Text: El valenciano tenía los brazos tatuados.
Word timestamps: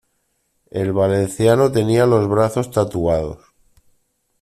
El 0.71 0.93
valenciano 0.93 1.71
tenía 1.71 2.07
los 2.07 2.27
brazos 2.27 2.71
tatuados. 2.71 3.39